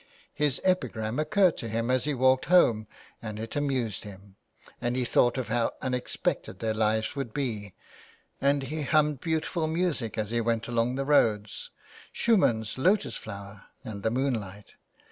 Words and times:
His 0.33 0.59
epigram 0.63 1.19
occurred 1.19 1.57
to 1.57 1.67
him 1.69 1.91
as 1.91 2.05
he 2.05 2.15
walked 2.15 2.45
home 2.45 2.87
and 3.21 3.37
it 3.37 3.55
amused 3.55 4.03
him, 4.03 4.35
and 4.81 4.95
he 4.95 5.05
thought 5.05 5.37
of 5.37 5.49
how 5.49 5.73
unexpected 5.79 6.57
their 6.57 6.73
lives 6.73 7.15
would 7.15 7.35
be, 7.35 7.75
and 8.41 8.63
he 8.63 8.81
hummed 8.81 9.19
beautiful 9.21 9.67
music 9.67 10.17
as 10.17 10.31
he 10.31 10.41
went 10.41 10.65
322 10.65 10.95
THE 10.95 11.07
WILD 11.07 11.13
GOOSE. 11.21 11.21
along 11.21 11.29
the 11.29 11.33
roads, 11.37 11.69
Schumann's 12.11 12.77
Lotus 12.79 13.15
Flozver 13.15 13.61
and 13.83 14.01
The 14.01 14.09
Moonlight. 14.09 14.73